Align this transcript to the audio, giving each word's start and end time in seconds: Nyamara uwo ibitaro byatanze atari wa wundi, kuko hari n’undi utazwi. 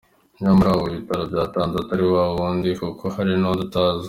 Nyamara 0.41 0.69
uwo 0.77 0.87
ibitaro 0.91 1.23
byatanze 1.31 1.75
atari 1.79 2.03
wa 2.13 2.23
wundi, 2.35 2.69
kuko 2.81 3.03
hari 3.15 3.31
n’undi 3.37 3.61
utazwi. 3.67 3.99